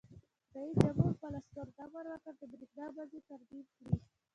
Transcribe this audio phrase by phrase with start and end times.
[0.55, 3.95] رئیس جمهور خپلو عسکرو ته امر وکړ؛ د برېښنا مزي ترمیم کړئ!